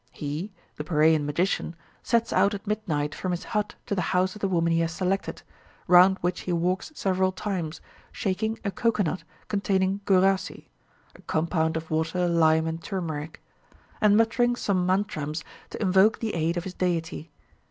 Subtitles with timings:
[0.11, 4.41] He (the Paraiyan magician) sets out at midnight from his hut to the house of
[4.41, 5.43] the woman he has selected,
[5.85, 10.69] round which he walks several times, shaking a cocoanut containing gurasi
[11.15, 13.43] (a compound of water, lime, and turmeric),
[14.01, 17.29] and muttering some mantrams to invoke the aid of his deity.